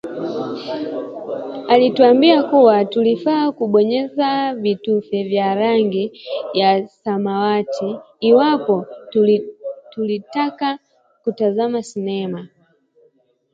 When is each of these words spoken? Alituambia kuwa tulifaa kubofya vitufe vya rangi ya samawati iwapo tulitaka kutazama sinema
Alituambia 1.67 2.43
kuwa 2.43 2.85
tulifaa 2.85 3.51
kubofya 3.51 4.55
vitufe 4.55 5.23
vya 5.23 5.55
rangi 5.55 6.21
ya 6.53 6.87
samawati 6.87 7.95
iwapo 8.19 8.85
tulitaka 9.93 10.79
kutazama 11.23 11.83
sinema 11.83 12.47